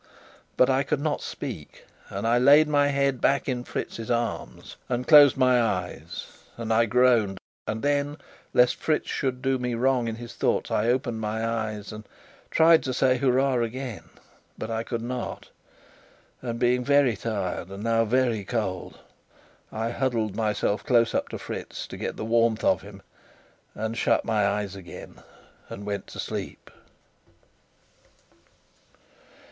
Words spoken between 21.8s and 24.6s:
to get the warmth of him, and shut my